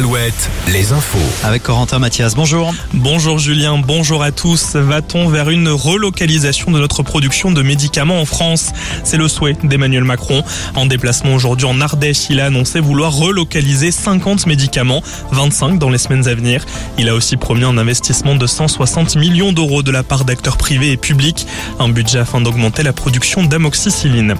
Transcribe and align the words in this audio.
al 0.00 0.09
Alouette, 0.30 0.50
les 0.68 0.92
infos. 0.92 1.18
Avec 1.44 1.62
Corentin 1.62 1.98
Mathias, 1.98 2.34
bonjour. 2.34 2.72
Bonjour 2.92 3.38
Julien, 3.38 3.78
bonjour 3.78 4.22
à 4.22 4.30
tous. 4.30 4.76
Va-t-on 4.76 5.28
vers 5.28 5.50
une 5.50 5.68
relocalisation 5.68 6.70
de 6.70 6.78
notre 6.78 7.02
production 7.02 7.50
de 7.50 7.62
médicaments 7.62 8.20
en 8.20 8.24
France? 8.24 8.70
C'est 9.02 9.16
le 9.16 9.28
souhait 9.28 9.56
d'Emmanuel 9.64 10.04
Macron. 10.04 10.44
En 10.76 10.86
déplacement 10.86 11.34
aujourd'hui 11.34 11.66
en 11.66 11.80
Ardèche, 11.80 12.30
il 12.30 12.40
a 12.40 12.46
annoncé 12.46 12.80
vouloir 12.80 13.12
relocaliser 13.12 13.90
50 13.90 14.46
médicaments, 14.46 15.02
25 15.32 15.78
dans 15.78 15.90
les 15.90 15.98
semaines 15.98 16.28
à 16.28 16.34
venir. 16.34 16.64
Il 16.98 17.08
a 17.08 17.14
aussi 17.14 17.36
promis 17.36 17.64
un 17.64 17.76
investissement 17.78 18.36
de 18.36 18.46
160 18.46 19.16
millions 19.16 19.52
d'euros 19.52 19.82
de 19.82 19.90
la 19.90 20.02
part 20.02 20.24
d'acteurs 20.24 20.56
privés 20.56 20.92
et 20.92 20.96
publics, 20.96 21.46
un 21.78 21.88
budget 21.88 22.20
afin 22.20 22.40
d'augmenter 22.40 22.82
la 22.82 22.92
production 22.92 23.42
d'amoxicilline. 23.42 24.34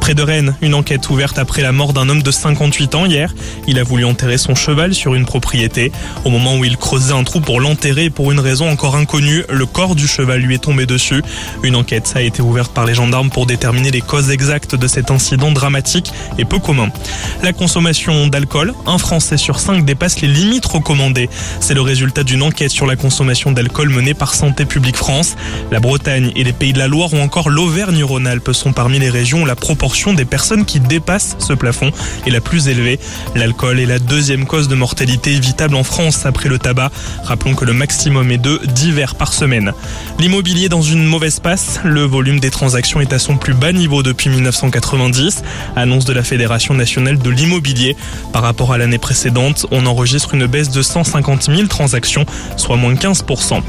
Près 0.00 0.14
de 0.14 0.22
Rennes, 0.22 0.54
une 0.62 0.74
enquête 0.74 1.08
ouverte 1.10 1.38
après 1.38 1.62
la 1.62 1.72
mort 1.72 1.92
d'un 1.92 2.08
homme 2.08 2.22
de 2.22 2.30
58 2.30 2.94
ans 2.94 3.06
hier. 3.06 3.34
Il 3.66 3.78
a 3.78 3.82
voulu 3.82 4.04
enterrer 4.04 4.38
son 4.38 4.54
cheval 4.54 4.94
sur 4.94 5.14
une 5.14 5.26
Au 6.24 6.30
moment 6.30 6.56
où 6.56 6.64
il 6.64 6.76
creusait 6.76 7.14
un 7.14 7.24
trou 7.24 7.40
pour 7.40 7.60
l'enterrer, 7.60 8.10
pour 8.10 8.32
une 8.32 8.40
raison 8.40 8.68
encore 8.68 8.96
inconnue, 8.96 9.44
le 9.48 9.66
corps 9.66 9.94
du 9.94 10.06
cheval 10.06 10.40
lui 10.40 10.54
est 10.54 10.58
tombé 10.58 10.84
dessus. 10.84 11.22
Une 11.62 11.76
enquête 11.76 12.12
a 12.14 12.22
été 12.22 12.42
ouverte 12.42 12.72
par 12.72 12.84
les 12.84 12.94
gendarmes 12.94 13.30
pour 13.30 13.46
déterminer 13.46 13.90
les 13.90 14.00
causes 14.00 14.30
exactes 14.30 14.74
de 14.74 14.86
cet 14.86 15.10
incident 15.10 15.50
dramatique 15.50 16.12
et 16.38 16.44
peu 16.44 16.58
commun. 16.58 16.90
La 17.42 17.52
consommation 17.52 18.26
d'alcool, 18.26 18.74
un 18.86 18.98
Français 18.98 19.36
sur 19.36 19.58
cinq 19.58 19.84
dépasse 19.84 20.20
les 20.20 20.28
limites 20.28 20.66
recommandées. 20.66 21.30
C'est 21.60 21.74
le 21.74 21.82
résultat 21.82 22.24
d'une 22.24 22.42
enquête 22.42 22.70
sur 22.70 22.86
la 22.86 22.96
consommation 22.96 23.52
d'alcool 23.52 23.88
menée 23.88 24.14
par 24.14 24.34
Santé 24.34 24.64
publique 24.64 24.96
France. 24.96 25.36
La 25.70 25.80
Bretagne 25.80 26.32
et 26.36 26.44
les 26.44 26.52
Pays 26.52 26.72
de 26.72 26.78
la 26.78 26.88
Loire 26.88 27.12
ou 27.14 27.18
encore 27.18 27.48
l'Auvergne-Rhône-Alpes 27.48 28.52
sont 28.52 28.72
parmi 28.72 28.98
les 28.98 29.10
régions 29.10 29.42
où 29.42 29.46
la 29.46 29.56
proportion 29.56 30.12
des 30.14 30.24
personnes 30.24 30.64
qui 30.64 30.80
dépassent 30.80 31.36
ce 31.38 31.52
plafond 31.52 31.90
est 32.26 32.30
la 32.30 32.40
plus 32.40 32.68
élevée. 32.68 32.98
L'alcool 33.34 33.80
est 33.80 33.86
la 33.86 33.98
deuxième 33.98 34.46
cause 34.46 34.68
de 34.68 34.74
mortalité 34.74 35.11
évitable 35.26 35.74
en 35.74 35.84
France 35.84 36.26
après 36.26 36.48
le 36.48 36.58
tabac. 36.58 36.90
Rappelons 37.24 37.54
que 37.54 37.64
le 37.64 37.72
maximum 37.72 38.30
est 38.30 38.38
de 38.38 38.60
10 38.64 38.92
verres 38.92 39.14
par 39.14 39.32
semaine. 39.32 39.72
L'immobilier 40.18 40.68
dans 40.68 40.82
une 40.82 41.04
mauvaise 41.04 41.40
passe, 41.40 41.80
le 41.84 42.02
volume 42.02 42.40
des 42.40 42.50
transactions 42.50 43.00
est 43.00 43.12
à 43.12 43.18
son 43.18 43.36
plus 43.36 43.54
bas 43.54 43.72
niveau 43.72 44.02
depuis 44.02 44.30
1990, 44.30 45.42
annonce 45.76 46.04
de 46.04 46.12
la 46.12 46.22
Fédération 46.22 46.74
nationale 46.74 47.18
de 47.18 47.30
l'immobilier. 47.30 47.96
Par 48.32 48.42
rapport 48.42 48.72
à 48.72 48.78
l'année 48.78 48.98
précédente, 48.98 49.66
on 49.70 49.86
enregistre 49.86 50.34
une 50.34 50.46
baisse 50.46 50.70
de 50.70 50.82
150 50.82 51.44
000 51.44 51.66
transactions, 51.66 52.26
soit 52.56 52.76
moins 52.76 52.94
15%. 52.94 53.62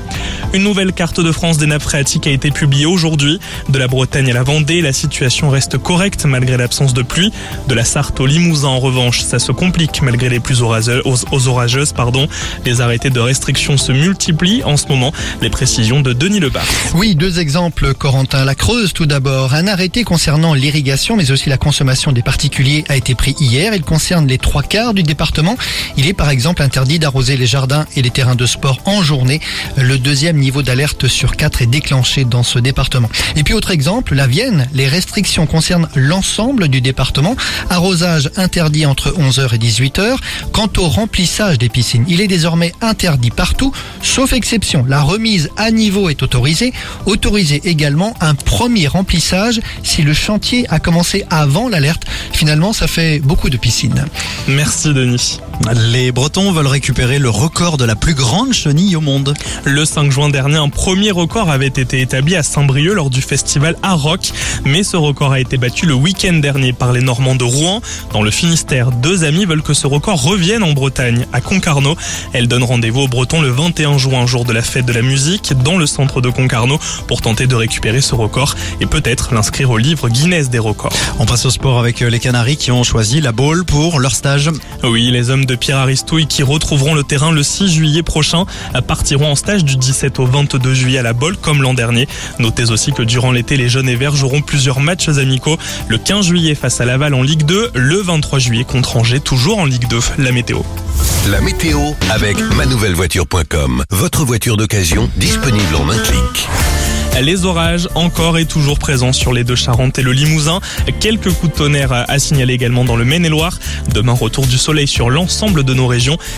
Une 0.53 0.63
nouvelle 0.63 0.93
carte 0.93 1.19
de 1.19 1.31
France 1.31 1.57
des 1.57 1.65
nappes 1.65 1.81
phréatiques 1.81 2.27
a 2.27 2.31
été 2.31 2.51
publiée 2.51 2.85
aujourd'hui. 2.85 3.39
De 3.69 3.79
la 3.79 3.87
Bretagne 3.87 4.29
à 4.31 4.33
la 4.33 4.43
Vendée, 4.43 4.81
la 4.81 4.93
situation 4.93 5.49
reste 5.49 5.77
correcte 5.77 6.25
malgré 6.25 6.57
l'absence 6.57 6.93
de 6.93 7.01
pluie. 7.01 7.31
De 7.67 7.73
la 7.73 7.83
Sarthe 7.83 8.19
au 8.19 8.25
Limousin, 8.25 8.67
en 8.67 8.79
revanche, 8.79 9.21
ça 9.21 9.39
se 9.39 9.51
complique 9.51 10.01
malgré 10.01 10.29
les 10.29 10.39
plus 10.39 10.61
orageuses. 10.61 11.01
Aux 11.33 11.47
orageuses 11.47 11.93
pardon. 11.93 12.27
Les 12.63 12.79
arrêtés 12.79 13.09
de 13.09 13.19
restriction 13.19 13.75
se 13.75 13.91
multiplient 13.91 14.63
en 14.65 14.77
ce 14.77 14.87
moment. 14.87 15.11
Les 15.41 15.49
précisions 15.49 16.01
de 16.01 16.13
Denis 16.13 16.39
Lebar. 16.39 16.63
Oui, 16.93 17.15
deux 17.15 17.39
exemples, 17.39 17.95
Corentin. 17.95 18.45
La 18.45 18.53
Creuse, 18.53 18.93
tout 18.93 19.07
d'abord. 19.07 19.55
Un 19.55 19.65
arrêté 19.65 20.03
concernant 20.03 20.53
l'irrigation, 20.53 21.15
mais 21.15 21.31
aussi 21.31 21.49
la 21.49 21.57
consommation 21.57 22.11
des 22.11 22.21
particuliers 22.21 22.83
a 22.87 22.95
été 22.95 23.15
pris 23.15 23.35
hier. 23.39 23.73
Il 23.73 23.81
concerne 23.81 24.27
les 24.27 24.37
trois 24.37 24.61
quarts 24.61 24.93
du 24.93 25.01
département. 25.01 25.57
Il 25.97 26.05
est 26.05 26.13
par 26.13 26.29
exemple 26.29 26.61
interdit 26.61 26.99
d'arroser 26.99 27.35
les 27.35 27.47
jardins 27.47 27.87
et 27.95 28.03
les 28.03 28.11
terrains 28.11 28.35
de 28.35 28.45
sport 28.45 28.77
en 28.85 29.01
journée. 29.01 29.41
Le 29.75 29.97
deuxième 29.97 30.37
niveau 30.37 30.61
d'alerte 30.61 31.07
sur 31.07 31.35
quatre 31.35 31.63
est 31.63 31.67
déclenché 31.67 32.25
dans 32.25 32.43
ce 32.43 32.59
département. 32.59 33.09
Et 33.35 33.41
puis 33.41 33.55
autre 33.55 33.71
exemple, 33.71 34.13
la 34.13 34.27
Vienne. 34.27 34.67
Les 34.75 34.87
restrictions 34.87 35.47
concernent 35.47 35.89
l'ensemble 35.95 36.67
du 36.67 36.79
département. 36.79 37.35
Arrosage 37.71 38.29
interdit 38.35 38.85
entre 38.85 39.09
11h 39.17 39.55
et 39.55 39.57
18h. 39.57 40.17
Quant 40.51 40.69
au 40.77 40.87
remplissage 40.87 41.22
des 41.57 41.69
piscines, 41.69 42.03
il 42.09 42.19
est 42.19 42.27
désormais 42.27 42.73
interdit 42.81 43.31
partout, 43.31 43.71
sauf 44.01 44.33
exception. 44.33 44.85
La 44.87 45.01
remise 45.01 45.49
à 45.55 45.71
niveau 45.71 46.09
est 46.09 46.21
autorisée. 46.21 46.73
Autorisé 47.05 47.61
également 47.63 48.13
un 48.19 48.35
premier 48.35 48.87
remplissage 48.87 49.61
si 49.83 50.01
le 50.01 50.13
chantier 50.13 50.65
a 50.69 50.79
commencé 50.79 51.25
avant 51.29 51.69
l'alerte. 51.69 52.03
Finalement, 52.33 52.73
ça 52.73 52.87
fait 52.87 53.19
beaucoup 53.19 53.49
de 53.49 53.57
piscines. 53.57 54.05
Merci 54.47 54.93
Denis. 54.93 55.39
Les 55.91 56.11
Bretons 56.11 56.51
veulent 56.51 56.67
récupérer 56.67 57.19
le 57.19 57.29
record 57.29 57.77
de 57.77 57.85
la 57.85 57.95
plus 57.95 58.15
grande 58.15 58.51
chenille 58.53 58.95
au 58.95 59.01
monde. 59.01 59.33
Le 59.63 59.85
5 59.85 60.11
juin 60.11 60.29
dernier, 60.29 60.57
un 60.57 60.69
premier 60.69 61.11
record 61.11 61.49
avait 61.49 61.67
été 61.67 62.01
établi 62.01 62.35
à 62.35 62.43
Saint-Brieuc 62.43 62.95
lors 62.95 63.09
du 63.09 63.21
festival 63.21 63.75
Rock, 63.83 64.31
mais 64.65 64.83
ce 64.83 64.97
record 64.97 65.31
a 65.31 65.39
été 65.39 65.57
battu 65.57 65.85
le 65.85 65.93
week-end 65.93 66.33
dernier 66.33 66.73
par 66.73 66.91
les 66.91 67.01
Normands 67.01 67.35
de 67.35 67.43
Rouen. 67.43 67.81
Dans 68.11 68.23
le 68.23 68.31
Finistère, 68.31 68.91
deux 68.91 69.23
amis 69.23 69.45
veulent 69.45 69.61
que 69.61 69.73
ce 69.73 69.87
record 69.87 70.21
revienne 70.21 70.63
en 70.63 70.73
Bretagne, 70.73 71.12
à 71.33 71.41
Concarneau. 71.41 71.95
Elles 72.33 72.47
donnent 72.47 72.63
rendez-vous 72.63 73.01
aux 73.01 73.07
Bretons 73.07 73.41
le 73.41 73.49
21 73.49 73.97
juin, 73.97 74.25
jour 74.25 74.45
de 74.45 74.53
la 74.53 74.61
fête 74.61 74.85
de 74.85 74.93
la 74.93 75.01
musique, 75.01 75.53
dans 75.63 75.77
le 75.77 75.85
centre 75.85 76.21
de 76.21 76.29
Concarneau, 76.29 76.79
pour 77.07 77.21
tenter 77.21 77.47
de 77.47 77.55
récupérer 77.55 78.01
ce 78.01 78.15
record 78.15 78.55
et 78.81 78.85
peut-être 78.85 79.33
l'inscrire 79.33 79.69
au 79.69 79.77
livre 79.77 80.09
Guinness 80.09 80.49
des 80.49 80.59
records. 80.59 80.93
On 81.19 81.25
passe 81.25 81.45
au 81.45 81.49
sport 81.49 81.79
avec 81.79 81.99
les 81.99 82.19
Canaries 82.19 82.57
qui 82.57 82.71
ont 82.71 82.83
choisi 82.83 83.21
la 83.21 83.31
bowl 83.31 83.65
pour 83.65 83.99
leur 83.99 84.15
stage. 84.15 84.49
Oui, 84.83 85.09
les 85.11 85.29
hommes 85.29 85.45
de 85.45 85.55
Pierre 85.55 85.77
Aristouille 85.77 86.27
qui 86.27 86.43
retrouveront 86.43 86.95
le 86.95 87.03
terrain 87.03 87.31
le 87.31 87.43
6 87.43 87.71
juillet 87.71 88.03
prochain 88.03 88.45
partiront 88.87 89.31
en 89.31 89.35
stage 89.35 89.63
du 89.63 89.75
17 89.75 90.19
au 90.19 90.25
22 90.25 90.73
juillet 90.73 90.99
à 90.99 91.03
la 91.03 91.13
Bolle 91.13 91.37
comme 91.37 91.61
l'an 91.61 91.73
dernier. 91.73 92.07
Notez 92.39 92.71
aussi 92.71 92.91
que 92.91 93.03
durant 93.03 93.31
l'été, 93.31 93.57
les 93.57 93.69
jeunes 93.69 93.89
et 93.89 93.95
verts 93.95 94.15
joueront 94.15 94.41
plusieurs 94.41 94.79
matchs 94.79 95.09
amicaux. 95.09 95.57
Le 95.87 95.97
15 95.97 96.25
juillet 96.25 96.55
face 96.55 96.81
à 96.81 96.85
Laval 96.85 97.13
en 97.13 97.21
Ligue 97.21 97.43
2, 97.43 97.71
le 97.73 98.01
23 98.01 98.39
juillet 98.39 98.65
contre 98.65 98.97
Angers 98.97 99.19
toujours 99.19 99.59
en 99.59 99.65
Ligue 99.65 99.87
2. 99.87 99.99
La 100.17 100.31
météo. 100.31 100.61
La 101.29 101.41
météo 101.41 101.79
avec 102.11 102.37
manouvellevoiture.com. 102.55 103.83
Votre 103.89 104.25
voiture 104.25 104.57
d'occasion 104.57 105.09
disponible 105.17 105.75
en 105.75 105.89
un 105.89 105.97
clic. 105.97 106.47
Les 107.21 107.45
orages 107.45 107.87
encore 107.93 108.39
et 108.39 108.45
toujours 108.45 108.79
présents 108.79 109.13
sur 109.13 109.33
les 109.33 109.43
deux 109.43 109.55
Charentes 109.55 109.99
et 109.99 110.01
le 110.01 110.11
Limousin. 110.11 110.59
Quelques 110.99 111.31
coups 111.31 111.53
de 111.53 111.57
tonnerre 111.57 111.93
à 111.93 112.19
signaler 112.19 112.53
également 112.53 112.83
dans 112.85 112.95
le 112.95 113.05
Maine-et-Loire. 113.05 113.59
Demain, 113.93 114.13
retour 114.13 114.47
du 114.47 114.57
soleil 114.57 114.87
sur 114.87 115.11
l'ensemble 115.11 115.63
de 115.63 115.73
nos 115.75 115.85
régions. 115.85 116.17